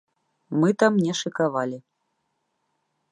[0.61, 1.77] Мы там не шыкавалі.